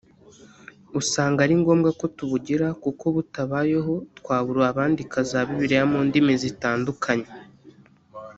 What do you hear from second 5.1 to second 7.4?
za bibiliya mu ndimi zitandukanye